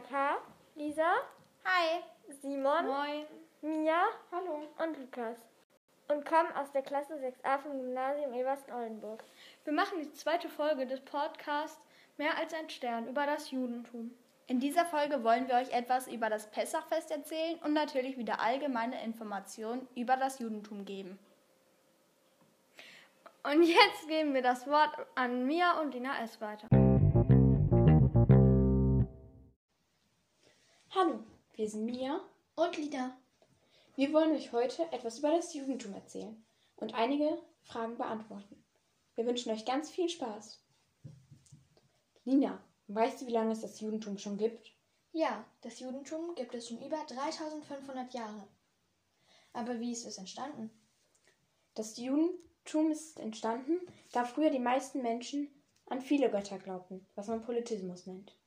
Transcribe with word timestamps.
Jaka, 0.00 0.38
Lisa, 0.76 1.12
Hi. 1.64 2.00
Simon, 2.40 2.86
Moin. 2.86 3.26
Mia 3.60 4.04
Hallo. 4.32 4.66
und 4.78 4.98
Lukas 4.98 5.36
und 6.08 6.24
kommen 6.24 6.50
aus 6.56 6.72
der 6.72 6.80
Klasse 6.80 7.14
6a 7.14 7.58
vom 7.58 7.72
Gymnasium 7.72 8.32
Eversten-Oldenburg. 8.32 9.22
Wir 9.64 9.72
machen 9.74 10.00
die 10.00 10.10
zweite 10.14 10.48
Folge 10.48 10.86
des 10.86 11.00
Podcasts 11.00 11.78
Mehr 12.16 12.36
als 12.38 12.54
ein 12.54 12.68
Stern 12.70 13.08
über 13.08 13.26
das 13.26 13.50
Judentum. 13.50 14.10
In 14.46 14.58
dieser 14.58 14.84
Folge 14.86 15.22
wollen 15.22 15.48
wir 15.48 15.56
euch 15.56 15.70
etwas 15.70 16.08
über 16.08 16.30
das 16.30 16.50
Pessachfest 16.50 17.10
erzählen 17.10 17.58
und 17.62 17.74
natürlich 17.74 18.16
wieder 18.16 18.40
allgemeine 18.40 19.02
Informationen 19.04 19.86
über 19.96 20.16
das 20.16 20.38
Judentum 20.38 20.84
geben. 20.86 21.18
Und 23.42 23.62
jetzt 23.62 24.08
geben 24.08 24.32
wir 24.34 24.42
das 24.42 24.66
Wort 24.66 24.94
an 25.14 25.46
Mia 25.46 25.80
und 25.80 25.92
Dina 25.92 26.22
S. 26.22 26.40
weiter. 26.40 26.68
Hallo, 30.92 31.20
wir 31.54 31.70
sind 31.70 31.84
Mia. 31.84 32.20
Und 32.56 32.76
Lida. 32.76 33.16
Wir 33.94 34.12
wollen 34.12 34.32
euch 34.32 34.50
heute 34.50 34.90
etwas 34.90 35.20
über 35.20 35.30
das 35.30 35.54
Judentum 35.54 35.94
erzählen 35.94 36.44
und 36.74 36.94
einige 36.94 37.40
Fragen 37.62 37.96
beantworten. 37.96 38.64
Wir 39.14 39.24
wünschen 39.24 39.52
euch 39.52 39.64
ganz 39.64 39.88
viel 39.88 40.08
Spaß. 40.08 40.60
Lina, 42.24 42.60
weißt 42.88 43.22
du, 43.22 43.26
wie 43.28 43.32
lange 43.32 43.52
es 43.52 43.60
das 43.60 43.78
Judentum 43.78 44.18
schon 44.18 44.36
gibt? 44.36 44.72
Ja, 45.12 45.44
das 45.60 45.78
Judentum 45.78 46.34
gibt 46.34 46.56
es 46.56 46.66
schon 46.66 46.82
über 46.82 46.98
3500 47.06 48.12
Jahre. 48.12 48.48
Aber 49.52 49.78
wie 49.78 49.92
ist 49.92 50.06
es 50.06 50.18
entstanden? 50.18 50.72
Das 51.74 51.98
Judentum 51.98 52.90
ist 52.90 53.20
entstanden, 53.20 53.78
da 54.10 54.24
früher 54.24 54.50
die 54.50 54.58
meisten 54.58 55.02
Menschen 55.02 55.54
an 55.86 56.00
viele 56.00 56.32
Götter 56.32 56.58
glaubten, 56.58 57.06
was 57.14 57.28
man 57.28 57.44
Polytheismus 57.44 58.06
nennt. 58.06 58.39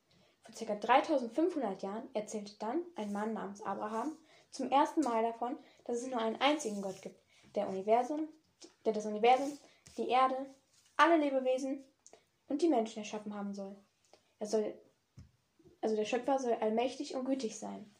Vor 0.43 0.53
ca. 0.67 0.75
3500 0.75 1.81
Jahren 1.81 2.09
erzählte 2.13 2.53
dann 2.59 2.81
ein 2.95 3.11
Mann 3.11 3.33
namens 3.33 3.61
Abraham 3.61 4.17
zum 4.51 4.69
ersten 4.69 5.01
Mal 5.01 5.23
davon, 5.23 5.57
dass 5.85 5.97
es 5.97 6.07
nur 6.07 6.19
einen 6.19 6.39
einzigen 6.41 6.81
Gott 6.81 7.01
gibt, 7.01 7.19
der, 7.55 7.67
Universum, 7.67 8.27
der 8.85 8.93
das 8.93 9.05
Universum, 9.05 9.57
die 9.97 10.09
Erde, 10.09 10.35
alle 10.97 11.17
Lebewesen 11.17 11.83
und 12.47 12.61
die 12.61 12.67
Menschen 12.67 12.99
erschaffen 12.99 13.33
haben 13.33 13.53
soll. 13.53 13.75
Er 14.39 14.47
soll, 14.47 14.77
also 15.81 15.95
der 15.95 16.05
Schöpfer 16.05 16.37
soll 16.39 16.53
allmächtig 16.53 17.15
und 17.15 17.25
gütig 17.25 17.57
sein. 17.57 17.93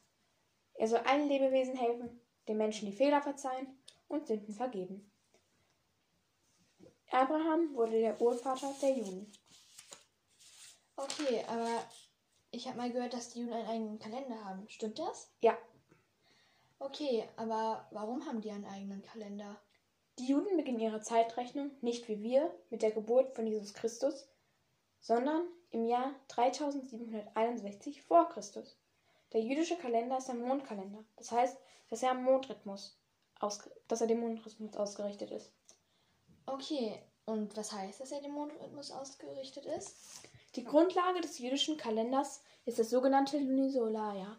Er 0.75 0.88
soll 0.88 1.00
allen 1.00 1.28
Lebewesen 1.28 1.75
helfen, 1.75 2.22
den 2.47 2.57
Menschen 2.57 2.89
die 2.89 2.95
Fehler 2.95 3.22
verzeihen 3.22 3.67
und 4.07 4.28
Sünden 4.28 4.53
vergeben. 4.53 5.09
Abraham 7.09 7.75
wurde 7.75 8.00
der 8.00 8.19
Urvater 8.19 8.73
der 8.81 8.97
Juden. 8.97 9.31
Okay, 10.95 11.44
aber 11.47 11.83
ich 12.53 12.67
habe 12.67 12.77
mal 12.77 12.91
gehört, 12.91 13.13
dass 13.13 13.29
die 13.29 13.41
Juden 13.41 13.53
einen 13.53 13.67
eigenen 13.67 13.99
Kalender 13.99 14.45
haben. 14.45 14.67
Stimmt 14.69 14.99
das? 14.99 15.29
Ja, 15.41 15.57
Okay, 16.83 17.23
aber 17.37 17.87
warum 17.91 18.25
haben 18.25 18.41
die 18.41 18.51
einen 18.51 18.65
eigenen 18.65 19.01
Kalender? 19.03 19.57
die 20.19 20.27
Juden 20.27 20.57
beginnen 20.57 20.81
ihre 20.81 21.01
Zeitrechnung 21.01 21.71
nicht 21.81 22.07
wie 22.07 22.21
wir 22.21 22.53
mit 22.69 22.81
der 22.81 22.91
Geburt 22.91 23.33
von 23.35 23.47
Jesus 23.47 23.73
Christus, 23.73 24.27
sondern 24.99 25.47
im 25.71 25.85
Jahr 25.85 26.13
3761 26.27 28.03
vor 28.03 28.29
Christus. 28.29 28.77
Der 29.31 29.41
jüdische 29.41 29.77
Kalender 29.77 30.17
ist 30.17 30.29
ein 30.29 30.41
Mondkalender, 30.41 31.03
das 31.15 31.31
heißt, 31.31 31.57
dass 31.89 32.03
er 32.03 32.11
am 32.11 32.23
Mondrhythmus, 32.23 32.99
dass 33.88 34.01
er 34.01 34.07
dem 34.07 34.19
Mondrhythmus 34.19 34.75
ausgerichtet 34.75 35.31
ist. 35.31 35.51
Okay, 36.45 37.01
und 37.25 37.55
was 37.55 37.71
heißt, 37.71 38.01
dass 38.01 38.11
er 38.11 38.21
dem 38.21 38.33
Mondrhythmus 38.33 38.91
ausgerichtet 38.91 39.65
ist? 39.65 39.95
Die 40.55 40.63
Grundlage 40.63 41.22
des 41.22 41.39
jüdischen 41.39 41.78
Kalenders 41.78 42.44
ist 42.66 42.78
das 42.78 42.91
sogenannte 42.91 43.39
Lunisolarjahr. 43.39 44.38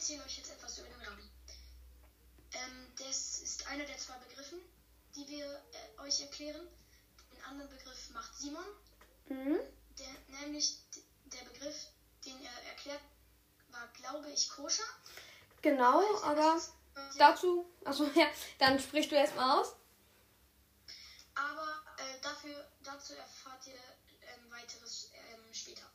erzähle 0.07 0.25
euch 0.25 0.39
jetzt 0.39 0.53
etwas 0.53 0.79
über 0.79 0.87
den 0.87 1.01
Rabbi. 1.01 1.29
Ähm, 2.53 2.93
das 2.97 3.41
ist 3.41 3.67
einer 3.67 3.85
der 3.85 3.99
zwei 3.99 4.17
Begriffen, 4.19 4.61
die 5.17 5.27
wir 5.27 5.45
äh, 5.45 6.01
euch 6.03 6.21
erklären. 6.21 6.69
Den 7.33 7.43
anderen 7.43 7.69
Begriff 7.71 8.11
macht 8.11 8.33
Simon, 8.37 8.65
Mhm. 9.29 9.59
der, 9.99 10.41
nämlich 10.43 10.79
der 11.25 11.45
Begriff, 11.47 11.89
den 12.25 12.41
er 12.41 12.69
erklärt, 12.71 13.01
war, 13.71 13.89
glaube 13.95 14.31
ich, 14.31 14.49
koscher. 14.49 14.85
Genau, 15.61 16.23
aber 16.23 16.63
dazu, 17.19 17.69
also 17.85 18.05
ja, 18.15 18.29
dann 18.61 18.79
sprichst 18.79 19.11
du 19.11 19.17
erstmal 19.17 19.59
aus. 19.59 19.75
Aber 21.35 21.83
äh, 21.99 22.21
dafür, 22.23 22.71
dazu 22.85 23.13
erfahrt 23.15 23.67
ihr 23.67 23.75
ähm, 23.75 24.53
weiteres 24.53 25.11
ähm, 25.15 25.53
später. 25.53 25.91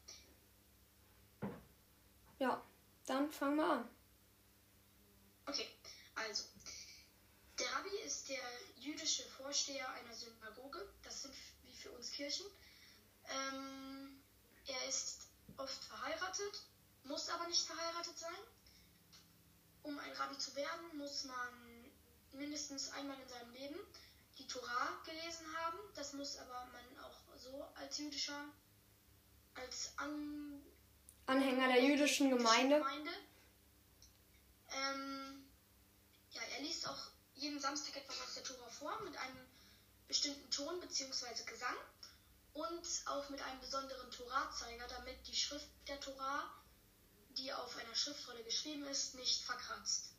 Ja, 2.39 2.61
dann 3.05 3.31
fangen 3.31 3.55
wir 3.55 3.65
an. 3.65 4.00
Okay, 5.45 5.67
also. 6.15 6.43
Der 7.59 7.71
Rabbi 7.73 7.95
ist 8.05 8.29
der 8.29 8.41
jüdische 8.77 9.23
Vorsteher 9.37 9.87
einer 9.93 10.13
Synagoge. 10.13 10.93
Das 11.03 11.23
sind 11.23 11.33
wie 11.63 11.75
für 11.75 11.91
uns 11.91 12.11
Kirchen. 12.11 12.45
Ähm, 13.25 14.23
er 14.65 14.89
ist 14.89 15.27
oft 15.57 15.83
verheiratet, 15.83 16.65
muss 17.03 17.29
aber 17.29 17.47
nicht 17.47 17.65
verheiratet 17.65 18.17
sein. 18.17 18.39
Um 19.83 19.97
ein 19.99 20.11
Rabbi 20.13 20.37
zu 20.37 20.55
werden, 20.55 20.97
muss 20.97 21.25
man 21.25 21.91
mindestens 22.33 22.91
einmal 22.91 23.19
in 23.19 23.27
seinem 23.27 23.51
Leben 23.53 23.79
die 24.37 24.47
Torah 24.47 25.01
gelesen 25.05 25.45
haben. 25.57 25.77
Das 25.95 26.13
muss 26.13 26.37
aber 26.37 26.65
man 26.71 27.03
auch 27.03 27.37
so 27.37 27.67
als 27.75 27.97
jüdischer, 27.97 28.45
als 29.55 29.93
An 29.97 30.61
Anhänger 31.25 31.67
der 31.67 31.83
jüdischen 31.83 32.29
Gemeinde. 32.29 32.83
Ähm, 34.71 35.45
ja, 36.31 36.41
er 36.55 36.61
liest 36.63 36.87
auch 36.87 37.11
jeden 37.35 37.59
Samstag 37.59 37.95
etwas 37.97 38.21
aus 38.21 38.33
der 38.35 38.43
Tora 38.43 38.69
vor 38.69 39.01
mit 39.03 39.17
einem 39.17 39.37
bestimmten 40.07 40.49
Ton 40.51 40.79
bzw. 40.79 41.43
Gesang 41.45 41.75
und 42.53 42.87
auch 43.05 43.29
mit 43.29 43.41
einem 43.41 43.59
besonderen 43.59 44.11
Torazeiger, 44.11 44.87
damit 44.87 45.27
die 45.27 45.35
Schrift 45.35 45.67
der 45.87 45.99
Tora, 45.99 46.51
die 47.37 47.51
auf 47.53 47.77
einer 47.77 47.95
Schriftrolle 47.95 48.43
geschrieben 48.43 48.85
ist, 48.85 49.15
nicht 49.15 49.43
verkratzt. 49.43 50.13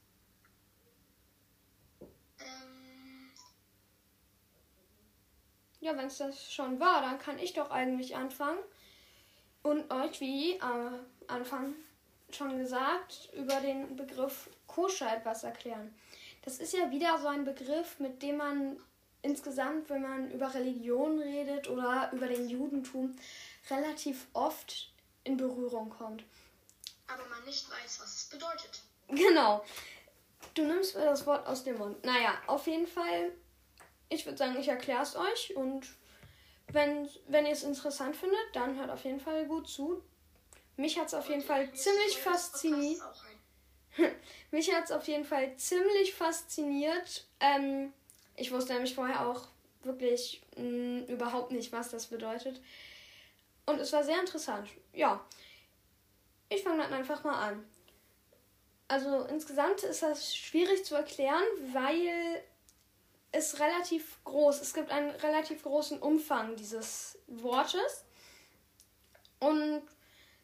Ähm, 2.39 2.83
Ja, 5.83 5.97
wenn 5.97 6.07
es 6.07 6.19
das 6.19 6.53
schon 6.53 6.79
war, 6.79 7.03
dann 7.03 7.19
kann 7.19 7.41
ich 7.41 7.55
doch 7.55 7.73
eigentlich 7.73 8.15
anfangen 8.15 8.63
und 9.65 9.91
euch, 9.93 10.21
wie 10.21 10.61
am 10.61 11.05
Anfang 11.27 11.75
schon 12.37 12.59
gesagt, 12.59 13.31
über 13.35 13.61
den 13.61 13.97
Begriff 13.97 14.49
Koscher 14.67 15.17
etwas 15.17 15.45
erklären. 15.45 15.95
Das 16.43 16.59
ist 16.59 16.73
ja 16.73 16.91
wieder 16.91 17.19
so 17.19 17.29
ein 17.29 17.45
Begriff, 17.45 17.99
mit 17.99 18.23
dem 18.23 18.39
man 18.39 18.77
insgesamt, 19.23 19.89
wenn 19.89 20.03
man 20.03 20.31
über 20.31 20.53
Religion 20.53 21.21
redet 21.21 21.69
oder 21.69 22.11
über 22.13 22.27
den 22.27 22.49
Judentum, 22.49 23.17
relativ 23.71 24.27
oft 24.33 24.93
in 25.25 25.37
Berührung 25.37 25.91
kommt. 25.91 26.25
Aber 27.07 27.25
man 27.27 27.45
nicht 27.45 27.71
weiß, 27.71 28.01
was 28.01 28.15
es 28.15 28.25
bedeutet. 28.31 28.83
Genau. 29.09 29.65
Du 30.55 30.65
nimmst 30.65 30.97
mir 30.97 31.05
das 31.05 31.25
Wort 31.27 31.47
aus 31.47 31.63
dem 31.63 31.79
Mund. 31.79 32.05
Naja, 32.05 32.35
auf 32.47 32.67
jeden 32.67 32.87
Fall, 32.87 33.33
ich 34.09 34.27
würde 34.27 34.39
sagen, 34.39 34.59
ich 34.59 34.69
erkläre 34.69 35.03
es 35.03 35.15
euch 35.15 35.55
und 35.57 35.87
wenn, 36.69 37.09
wenn 37.29 37.47
ihr 37.47 37.53
es 37.53 37.63
interessant 37.63 38.17
findet, 38.17 38.41
dann 38.55 38.77
hört 38.79 38.91
auf 38.91 39.05
jeden 39.05 39.21
Fall 39.21 39.47
gut 39.47 39.69
zu. 39.69 40.03
Mich 40.77 40.99
hat 40.99 41.07
es 41.09 41.15
auf 41.15 41.29
jeden 41.29 41.43
Fall 41.43 41.73
ziemlich 41.73 42.19
fasziniert. 42.19 43.01
Mich 44.51 44.73
hat 44.75 44.85
es 44.85 44.93
auf 44.93 45.07
jeden 45.07 45.25
Fall 45.25 45.57
ziemlich 45.57 46.15
fasziniert. 46.15 47.27
Ähm, 47.41 47.93
ich 48.37 48.51
wusste 48.53 48.73
nämlich 48.73 48.95
vorher 48.95 49.27
auch 49.27 49.49
wirklich 49.83 50.43
mh, 50.57 51.07
überhaupt 51.07 51.53
nicht, 51.53 51.73
was 51.73 51.91
das 51.91 52.07
bedeutet. 52.07 52.61
Und 53.67 53.81
es 53.81 53.93
war 53.93 54.05
sehr 54.05 54.19
interessant. 54.21 54.69
Ja. 54.93 55.25
Ich 56.49 56.63
fange 56.63 56.83
dann 56.83 56.93
einfach 56.93 57.25
mal 57.25 57.49
an. 57.49 57.65
Also 58.89 59.25
insgesamt 59.25 59.83
ist 59.85 60.03
das 60.03 60.37
schwierig 60.37 60.85
zu 60.85 60.95
erklären, 60.95 61.43
weil 61.73 62.43
es 63.31 63.59
relativ 63.59 64.23
groß, 64.25 64.61
es 64.61 64.75
gibt 64.75 64.91
einen 64.91 65.11
relativ 65.11 65.63
großen 65.63 65.99
Umfang 65.99 66.57
dieses 66.57 67.19
Wortes. 67.27 68.05
Und 69.41 69.83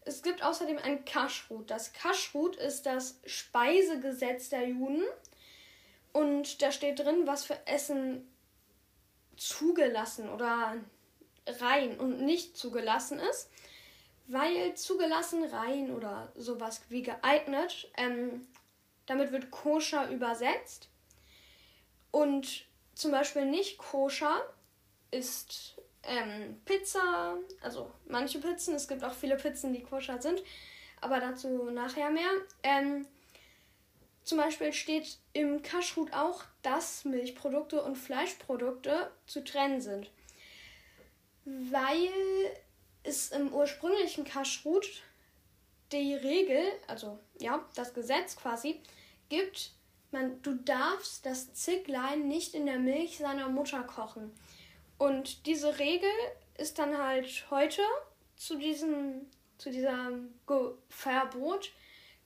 es 0.08 0.22
gibt 0.22 0.43
außerdem 0.43 0.78
ein 0.78 1.05
Kashrut. 1.05 1.70
Das 1.70 1.93
Kashrut 1.93 2.56
ist 2.56 2.87
das 2.87 3.20
Speisegesetz 3.26 4.49
der 4.49 4.66
Juden. 4.66 5.05
Und 6.12 6.62
da 6.62 6.72
steht 6.72 6.99
drin, 6.99 7.26
was 7.26 7.44
für 7.44 7.58
Essen 7.66 8.26
zugelassen 9.37 10.31
oder 10.31 10.76
rein 11.46 12.00
und 12.00 12.22
nicht 12.22 12.56
zugelassen 12.56 13.19
ist. 13.19 13.50
Weil 14.26 14.75
zugelassen, 14.75 15.44
rein 15.44 15.94
oder 15.94 16.32
sowas 16.34 16.82
wie 16.88 17.02
geeignet, 17.02 17.90
ähm, 17.96 18.46
damit 19.06 19.32
wird 19.32 19.50
koscher 19.50 20.10
übersetzt. 20.10 20.88
Und 22.10 22.66
zum 22.94 23.10
Beispiel 23.10 23.44
nicht 23.44 23.78
koscher 23.78 24.43
ist 25.10 25.78
ähm, 26.08 26.60
Pizza, 26.64 27.37
also 27.60 27.90
manche 28.06 28.40
Pizzen, 28.40 28.75
es 28.75 28.88
gibt 28.88 29.05
auch 29.05 29.12
viele 29.12 29.37
Pizzen, 29.37 29.72
die 29.72 29.82
koscher 29.82 30.20
sind, 30.20 30.43
aber 31.00 31.20
dazu 31.20 31.70
nachher 31.70 32.10
mehr. 32.10 32.31
Ähm, 32.62 33.06
zum 34.25 34.38
Beispiel 34.38 34.72
steht 34.72 35.19
im 35.32 35.62
Kashrut 35.62 36.12
auch, 36.12 36.43
dass 36.62 37.05
Milchprodukte 37.05 37.82
und 37.82 37.96
Fleischprodukte 37.96 39.10
zu 39.26 39.43
trennen 39.43 39.81
sind. 39.81 40.10
Weil 41.44 42.10
es 43.05 43.31
im 43.31 43.55
ursprünglichen 43.55 44.25
Kashrut 44.25 45.02
die 45.93 46.14
Regel, 46.14 46.62
also 46.87 47.19
ja, 47.38 47.64
das 47.75 47.94
Gesetz 47.94 48.37
quasi, 48.37 48.82
gibt, 49.31 49.72
man, 50.10 50.43
du 50.43 50.55
darfst 50.55 51.25
das 51.25 51.55
Zicklein 51.55 52.28
nicht 52.28 52.55
in 52.55 52.66
der 52.66 52.78
Milch 52.78 53.19
seiner 53.19 53.49
Mutter 53.49 53.82
kochen. 53.82 54.32
Und 54.99 55.47
diese 55.47 55.79
Regel 55.79 56.11
ist 56.56 56.79
dann 56.79 56.99
halt 56.99 57.47
heute 57.50 57.83
zu 58.37 58.56
diesem, 58.59 59.31
zu 59.56 59.71
diesem 59.71 60.35
Ge 60.47 60.73
Verbot 60.89 61.73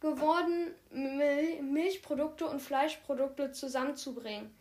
geworden, 0.00 0.74
Mil 0.90 1.62
Milchprodukte 1.62 2.46
und 2.46 2.60
Fleischprodukte 2.60 3.52
zusammenzubringen. 3.52 4.54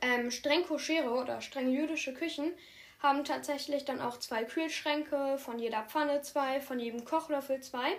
Ähm, 0.00 0.30
streng 0.30 0.64
koschere 0.64 1.10
oder 1.10 1.40
streng 1.40 1.70
jüdische 1.70 2.14
Küchen 2.14 2.52
haben 3.00 3.24
tatsächlich 3.24 3.84
dann 3.84 4.00
auch 4.00 4.18
zwei 4.18 4.44
Kühlschränke, 4.44 5.36
von 5.38 5.58
jeder 5.58 5.82
Pfanne 5.84 6.22
zwei, 6.22 6.60
von 6.60 6.78
jedem 6.80 7.04
Kochlöffel 7.04 7.60
zwei, 7.60 7.98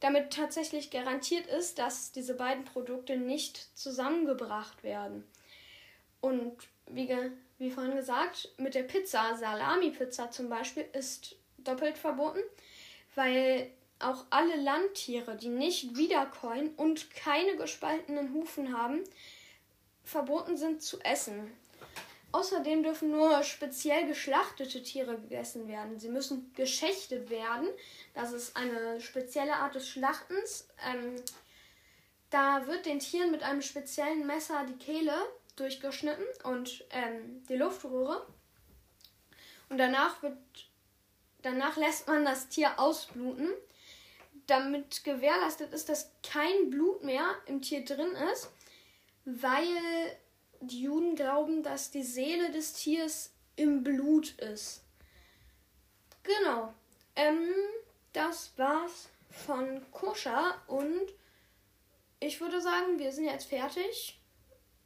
damit 0.00 0.32
tatsächlich 0.32 0.90
garantiert 0.90 1.46
ist, 1.46 1.78
dass 1.78 2.10
diese 2.10 2.34
beiden 2.34 2.64
Produkte 2.64 3.16
nicht 3.16 3.76
zusammengebracht 3.78 4.82
werden. 4.82 5.24
Und 6.20 6.56
wie, 6.86 7.06
ge 7.06 7.30
wie 7.58 7.70
vorhin 7.70 7.96
gesagt, 7.96 8.50
mit 8.58 8.74
der 8.74 8.82
Pizza, 8.82 9.36
Salami-Pizza 9.36 10.30
zum 10.30 10.48
Beispiel, 10.48 10.86
ist 10.92 11.36
doppelt 11.58 11.96
verboten, 11.96 12.40
weil 13.14 13.70
auch 13.98 14.24
alle 14.30 14.56
Landtiere, 14.56 15.36
die 15.36 15.48
nicht 15.48 15.96
wiederkäuen 15.96 16.74
und 16.74 17.10
keine 17.14 17.56
gespaltenen 17.56 18.34
Hufen 18.34 18.76
haben, 18.76 19.04
verboten 20.02 20.56
sind 20.56 20.82
zu 20.82 21.00
essen. 21.00 21.50
Außerdem 22.32 22.82
dürfen 22.82 23.12
nur 23.12 23.44
speziell 23.44 24.08
geschlachtete 24.08 24.82
Tiere 24.82 25.16
gegessen 25.16 25.68
werden. 25.68 26.00
Sie 26.00 26.08
müssen 26.08 26.52
geschächtet 26.54 27.30
werden. 27.30 27.68
Das 28.12 28.32
ist 28.32 28.56
eine 28.56 29.00
spezielle 29.00 29.54
Art 29.54 29.76
des 29.76 29.88
Schlachtens. 29.88 30.66
Ähm, 30.84 31.14
da 32.30 32.66
wird 32.66 32.86
den 32.86 32.98
Tieren 32.98 33.30
mit 33.30 33.44
einem 33.44 33.62
speziellen 33.62 34.26
Messer 34.26 34.66
die 34.68 34.84
Kehle 34.84 35.14
durchgeschnitten 35.56 36.24
und 36.44 36.84
ähm, 36.90 37.44
die 37.48 37.56
Luftröhre. 37.56 38.26
Und 39.68 39.78
danach 39.78 40.22
wird 40.22 40.36
danach 41.44 41.76
lässt 41.76 42.06
man 42.06 42.24
das 42.24 42.48
Tier 42.48 42.78
ausbluten, 42.78 43.50
damit 44.46 45.04
gewährleistet 45.04 45.72
ist, 45.72 45.88
dass 45.88 46.10
kein 46.22 46.70
Blut 46.70 47.04
mehr 47.04 47.34
im 47.46 47.62
Tier 47.62 47.84
drin 47.84 48.12
ist, 48.32 48.50
weil 49.24 50.16
die 50.60 50.82
Juden 50.82 51.14
glauben, 51.14 51.62
dass 51.62 51.90
die 51.90 52.02
Seele 52.02 52.50
des 52.50 52.72
Tiers 52.72 53.30
im 53.56 53.82
Blut 53.82 54.30
ist. 54.40 54.82
Genau. 56.22 56.72
Ähm, 57.16 57.52
das 58.12 58.52
war's 58.56 59.08
von 59.30 59.82
Koscher 59.90 60.62
und 60.66 61.12
ich 62.20 62.40
würde 62.40 62.60
sagen, 62.60 62.98
wir 62.98 63.12
sind 63.12 63.26
jetzt 63.26 63.48
fertig. 63.48 64.18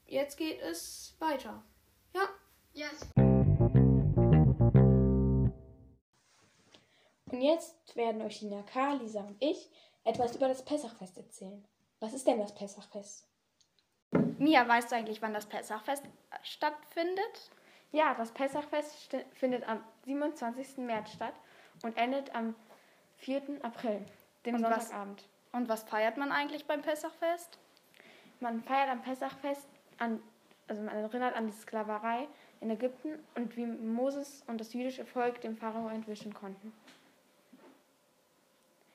Jetzt 0.08 0.36
geht 0.38 0.60
es 0.62 1.14
weiter. 1.18 1.62
Ja. 2.14 2.22
Ja, 2.72 2.88
Und 7.30 7.42
jetzt 7.42 7.94
werden 7.96 8.22
euch 8.22 8.40
Lina 8.40 8.62
K., 8.62 8.94
Lisa 8.94 9.20
und 9.20 9.36
ich 9.42 9.70
etwas 10.04 10.34
über 10.36 10.48
das 10.48 10.64
Pessachfest 10.64 11.18
erzählen. 11.18 11.62
Was 12.00 12.14
ist 12.14 12.26
denn 12.26 12.38
das 12.38 12.54
Pessachfest? 12.54 13.28
Mia, 14.38 14.66
weißt 14.66 14.90
du 14.90 14.96
eigentlich, 14.96 15.20
wann 15.20 15.34
das 15.34 15.46
Pessachfest 15.46 16.04
stattfindet? 16.42 17.50
Ja, 17.92 18.14
das 18.14 18.32
Pessachfest 18.32 19.14
findet 19.34 19.68
am 19.68 19.84
27. 20.04 20.78
März 20.78 21.12
statt 21.12 21.34
und 21.82 21.96
endet 21.98 22.34
am 22.34 22.54
4. 23.16 23.62
April, 23.62 24.06
dem 24.46 24.54
Und 24.56 24.62
was- 24.62 24.84
Sonntagabend. 24.88 25.28
Und 25.52 25.68
was 25.68 25.82
feiert 25.84 26.16
man 26.16 26.30
eigentlich 26.32 26.66
beim 26.66 26.82
Pessachfest? 26.82 27.58
Man 28.40 28.62
feiert 28.62 28.88
am 28.90 29.02
Pessachfest 29.02 29.66
an, 29.98 30.22
also 30.66 30.82
man 30.82 30.94
erinnert 30.94 31.34
an 31.34 31.46
die 31.46 31.52
Sklaverei 31.52 32.28
in 32.60 32.70
Ägypten 32.70 33.24
und 33.34 33.56
wie 33.56 33.66
Moses 33.66 34.42
und 34.46 34.60
das 34.60 34.72
jüdische 34.72 35.04
Volk 35.04 35.40
dem 35.40 35.56
Pharao 35.56 35.88
entwischen 35.88 36.34
konnten. 36.34 36.72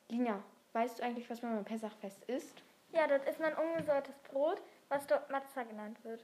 Lina, 0.09 0.43
weißt 0.73 0.99
du 0.99 1.03
eigentlich, 1.03 1.29
was 1.29 1.41
man 1.41 1.55
beim 1.55 1.65
Pessachfest 1.65 2.23
isst? 2.25 2.61
Ja, 2.91 3.07
dort 3.07 3.27
isst 3.27 3.39
man 3.39 3.53
ungesäuertes 3.53 4.17
Brot, 4.29 4.61
was 4.89 5.07
dort 5.07 5.29
Matzah 5.31 5.63
genannt 5.63 5.97
wird. 6.03 6.23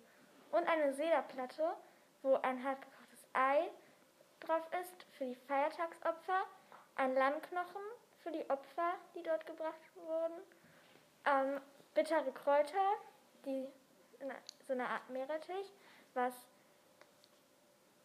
Und 0.51 0.67
eine 0.67 0.93
Sederplatte, 0.93 1.74
wo 2.21 2.36
ein 2.36 2.63
halbgekochtes 2.63 3.25
Ei 3.33 3.69
drauf 4.39 4.67
ist 4.81 5.05
für 5.12 5.25
die 5.25 5.36
Feiertagsopfer, 5.36 6.43
ein 6.95 7.13
Lammknochen 7.15 7.81
für 8.24 8.31
die 8.31 8.48
Opfer, 8.50 8.93
die 9.15 9.24
dort 9.24 9.45
gebracht 9.45 9.79
wurden, 9.95 10.41
ähm, 11.25 11.62
bittere 11.93 12.31
Kräuter, 12.31 12.95
die 13.45 13.67
so 14.67 14.74
eine 14.74 14.88
Art 14.88 15.10
Meerrettich, 15.10 15.74
was 16.13 16.34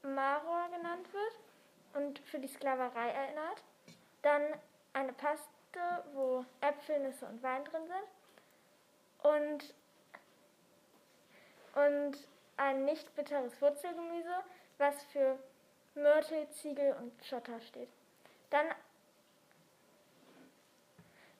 Maror 0.02 0.68
genannt 0.70 1.12
wird 1.12 1.38
und 1.94 2.18
für 2.20 2.38
die 2.38 2.48
Sklaverei 2.48 3.10
erinnert. 3.10 3.62
Dann 4.22 4.42
eine 4.92 5.12
Paste, 5.12 5.48
wo 6.12 6.44
Äpfel, 6.60 7.00
Nüsse 7.00 7.26
und 7.26 7.42
Wein 7.42 7.64
drin 7.64 7.82
sind. 7.86 9.32
Und, 9.32 9.74
und 11.74 12.28
ein 12.56 12.84
nicht 12.84 13.14
bitteres 13.16 13.60
Wurzelgemüse, 13.60 14.44
was 14.78 15.02
für 15.04 15.38
Mörtel, 15.94 16.48
Ziegel 16.50 16.94
und 17.00 17.12
Schotter 17.24 17.60
steht. 17.60 17.88
Dann, 18.50 18.66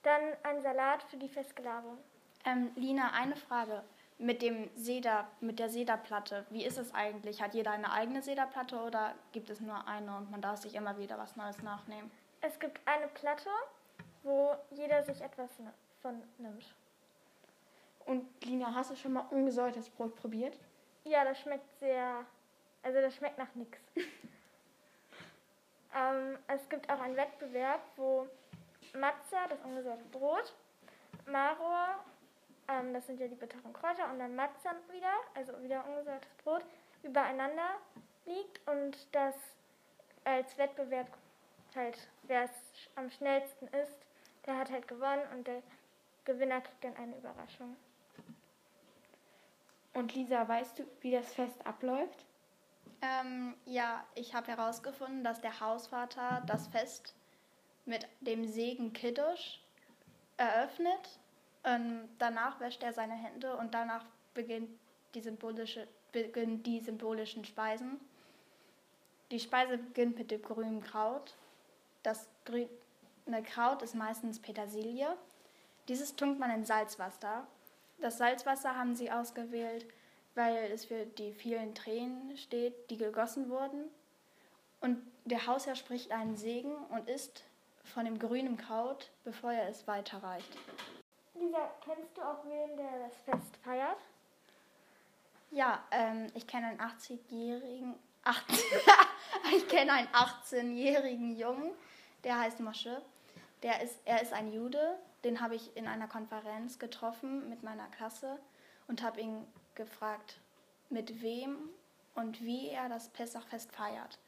dann 0.02 0.22
ein 0.42 0.62
Salat 0.62 1.02
für 1.04 1.16
die 1.16 1.28
Versklavung. 1.28 1.98
Ähm, 2.44 2.72
Lina, 2.74 3.10
eine 3.12 3.36
Frage. 3.36 3.82
Mit, 4.16 4.42
dem 4.42 4.70
Seder, 4.76 5.26
mit 5.40 5.58
der 5.58 5.68
Sederplatte, 5.68 6.46
wie 6.50 6.64
ist 6.64 6.78
es 6.78 6.94
eigentlich? 6.94 7.42
Hat 7.42 7.52
jeder 7.54 7.72
eine 7.72 7.90
eigene 7.92 8.22
Sederplatte 8.22 8.80
oder 8.80 9.14
gibt 9.32 9.50
es 9.50 9.60
nur 9.60 9.86
eine 9.88 10.16
und 10.16 10.30
man 10.30 10.40
darf 10.40 10.60
sich 10.60 10.74
immer 10.76 10.96
wieder 10.98 11.18
was 11.18 11.34
Neues 11.36 11.60
nachnehmen? 11.62 12.10
Es 12.40 12.58
gibt 12.60 12.80
eine 12.86 13.08
Platte, 13.08 13.50
wo 14.22 14.54
jeder 14.70 15.02
sich 15.02 15.20
etwas 15.20 15.58
ne- 15.58 15.74
von 16.00 16.22
nimmt. 16.38 16.74
Und 18.06 18.28
Lina, 18.44 18.72
hast 18.74 18.90
du 18.92 18.96
schon 18.96 19.14
mal 19.14 19.26
ungesäuertes 19.30 19.88
Brot 19.90 20.14
probiert? 20.14 20.56
Ja, 21.04 21.24
das 21.24 21.38
schmeckt 21.40 21.68
sehr 21.80 22.24
Also 22.82 23.00
das 23.00 23.16
schmeckt 23.16 23.38
nach 23.38 23.52
nichts. 23.54 23.78
ähm, 25.94 26.38
es 26.46 26.68
gibt 26.68 26.90
auch 26.90 27.00
einen 27.00 27.16
Wettbewerb, 27.16 27.80
wo 27.96 28.28
Matza, 28.92 29.46
das 29.48 29.58
ungesäuerte 29.62 30.04
Brot, 30.04 30.52
Maror, 31.26 32.04
ähm, 32.68 32.92
das 32.92 33.06
sind 33.06 33.20
ja 33.20 33.28
die 33.28 33.34
bitteren 33.34 33.72
Kräuter, 33.72 34.10
und 34.10 34.18
dann 34.18 34.34
Matza 34.36 34.74
wieder, 34.90 35.12
also 35.34 35.60
wieder 35.62 35.86
ungesäuertes 35.86 36.32
Brot, 36.42 36.64
übereinander 37.02 37.76
liegt 38.24 38.66
und 38.68 38.96
das 39.12 39.34
als 40.24 40.56
Wettbewerb 40.56 41.08
halt, 41.74 42.08
wer 42.22 42.44
es 42.44 42.50
am 42.96 43.10
schnellsten 43.10 43.66
ist, 43.68 43.98
der 44.46 44.58
hat 44.58 44.70
halt 44.70 44.88
gewonnen 44.88 45.22
und 45.32 45.46
der 45.46 45.62
Gewinner 46.24 46.60
kriegt 46.60 46.84
dann 46.84 46.96
eine 46.96 47.16
Überraschung. 47.16 47.76
Und 49.92 50.14
Lisa, 50.14 50.46
weißt 50.46 50.78
du, 50.78 50.84
wie 51.00 51.12
das 51.12 51.32
Fest 51.32 51.64
abläuft? 51.66 52.24
Ähm, 53.02 53.54
ja, 53.64 54.04
ich 54.14 54.34
habe 54.34 54.48
herausgefunden, 54.48 55.22
dass 55.22 55.40
der 55.40 55.60
Hausvater 55.60 56.42
das 56.46 56.66
Fest 56.68 57.14
mit 57.84 58.08
dem 58.20 58.46
Segen 58.46 58.92
Kiddush 58.92 59.60
eröffnet. 60.36 61.20
Ähm, 61.64 62.08
danach 62.18 62.60
wäscht 62.60 62.82
er 62.82 62.92
seine 62.92 63.14
Hände 63.14 63.56
und 63.56 63.74
danach 63.74 64.04
beginnt 64.34 64.68
die 65.14 65.20
symbolische, 65.20 65.86
beginnen 66.12 66.62
die 66.62 66.80
symbolischen 66.80 67.44
Speisen. 67.44 67.98
Die 69.30 69.40
Speise 69.40 69.78
beginnt 69.78 70.18
mit 70.18 70.30
dem 70.30 70.42
grünen 70.42 70.82
Kraut. 70.82 71.34
Das 72.02 72.28
grüne 72.44 72.68
Kraut 73.44 73.82
ist 73.82 73.94
meistens 73.94 74.38
Petersilie. 74.38 75.16
Dieses 75.88 76.14
tunkt 76.16 76.38
man 76.38 76.50
in 76.50 76.64
Salzwasser. 76.64 77.46
Das 78.00 78.18
Salzwasser 78.18 78.76
haben 78.76 78.94
sie 78.94 79.10
ausgewählt, 79.10 79.86
weil 80.34 80.70
es 80.72 80.84
für 80.84 81.06
die 81.06 81.32
vielen 81.32 81.74
Tränen 81.74 82.36
steht, 82.36 82.90
die 82.90 82.96
gegossen 82.96 83.48
wurden. 83.48 83.84
Und 84.80 84.98
der 85.24 85.46
Hausherr 85.46 85.76
spricht 85.76 86.12
einen 86.12 86.36
Segen 86.36 86.74
und 86.90 87.08
isst 87.08 87.44
von 87.84 88.04
dem 88.04 88.18
grünen 88.18 88.56
Kraut, 88.56 89.10
bevor 89.24 89.52
er 89.52 89.68
es 89.68 89.86
weiterreicht. 89.86 90.56
Lisa, 91.44 91.70
kennst 91.84 92.16
du 92.16 92.22
auch 92.22 92.44
wen, 92.46 92.76
der 92.76 93.06
das 93.06 93.16
Fest 93.24 93.56
feiert? 93.62 93.98
Ja, 95.50 95.82
ähm, 95.90 96.30
ich 96.34 96.46
kenne 96.46 96.68
einen 96.68 96.80
80-jährigen, 96.80 97.94
ich 99.56 99.68
kenne 99.68 99.92
einen 99.92 100.08
18-jährigen 100.08 101.36
Jungen, 101.36 101.72
der 102.24 102.38
heißt 102.38 102.60
Mosche. 102.60 103.02
Der 103.62 103.82
ist, 103.82 103.98
er 104.04 104.22
ist 104.22 104.32
ein 104.32 104.52
Jude, 104.52 104.98
den 105.22 105.40
habe 105.40 105.54
ich 105.54 105.76
in 105.76 105.86
einer 105.86 106.08
Konferenz 106.08 106.78
getroffen 106.78 107.48
mit 107.48 107.62
meiner 107.62 107.86
Klasse 107.88 108.38
und 108.88 109.02
habe 109.02 109.20
ihn 109.20 109.46
gefragt, 109.74 110.38
mit 110.90 111.22
wem 111.22 111.56
und 112.14 112.42
wie 112.42 112.68
er 112.68 112.88
das 112.88 113.08
Pessachfest 113.08 113.72
feiert. 113.72 114.18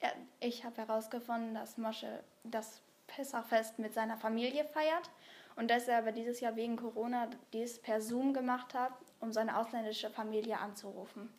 Er, 0.00 0.12
ich 0.40 0.64
habe 0.64 0.76
herausgefunden, 0.76 1.54
dass 1.54 1.78
Mosche 1.78 2.22
das 2.44 2.80
Pessachfest 3.06 3.78
mit 3.78 3.94
seiner 3.94 4.16
Familie 4.16 4.64
feiert 4.64 5.10
und 5.56 5.70
dass 5.70 5.88
er 5.88 5.98
aber 5.98 6.12
dieses 6.12 6.40
Jahr 6.40 6.54
wegen 6.54 6.76
Corona 6.76 7.28
dies 7.52 7.80
per 7.80 8.00
Zoom 8.00 8.32
gemacht 8.32 8.74
hat, 8.74 8.92
um 9.20 9.32
seine 9.32 9.58
ausländische 9.58 10.10
Familie 10.10 10.58
anzurufen. 10.58 11.32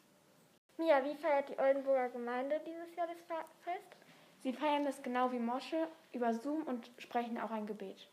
Mia, 0.77 1.03
wie 1.05 1.15
feiert 1.15 1.49
die 1.49 1.57
Oldenburger 1.57 2.09
Gemeinde 2.09 2.59
dieses 2.65 2.95
Jahr 2.95 3.07
das 3.07 3.17
Fest? 3.63 3.97
Sie 4.43 4.53
feiern 4.53 4.85
das 4.85 5.01
genau 5.01 5.31
wie 5.31 5.39
Mosche 5.39 5.87
über 6.11 6.33
Zoom 6.33 6.63
und 6.63 6.91
sprechen 6.97 7.39
auch 7.39 7.51
ein 7.51 7.65
Gebet. 7.65 8.07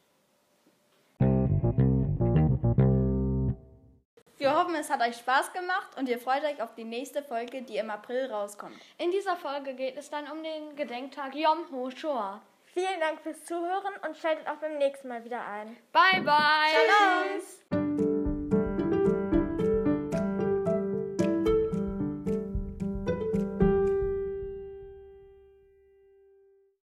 Wir 4.36 4.58
hoffen, 4.58 4.74
es 4.74 4.90
hat 4.90 5.00
euch 5.00 5.16
Spaß 5.16 5.52
gemacht 5.52 5.96
und 5.96 6.08
ihr 6.08 6.18
freut 6.18 6.44
euch 6.44 6.60
auf 6.60 6.74
die 6.74 6.84
nächste 6.84 7.22
Folge, 7.22 7.62
die 7.62 7.78
im 7.78 7.88
April 7.88 8.26
rauskommt. 8.26 8.74
In 8.98 9.10
dieser 9.10 9.36
Folge 9.36 9.74
geht 9.74 9.96
es 9.96 10.10
dann 10.10 10.30
um 10.30 10.42
den 10.42 10.76
Gedenktag 10.76 11.34
Yom 11.34 11.64
HaShoah. 11.70 12.42
Vielen 12.74 12.98
Dank 12.98 13.20
fürs 13.20 13.44
Zuhören 13.44 13.94
und 14.04 14.16
schaltet 14.16 14.48
auch 14.48 14.56
beim 14.56 14.78
nächsten 14.78 15.06
Mal 15.06 15.24
wieder 15.24 15.46
ein. 15.46 15.76
Bye, 15.92 16.22
bye. 16.22 17.38
Tschüss. 17.38 17.83